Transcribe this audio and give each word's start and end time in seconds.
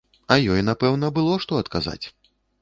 А 0.35 0.37
ёй 0.53 0.63
напэўна 0.69 1.11
было 1.19 1.35
што 1.45 1.61
адказаць. 1.65 2.01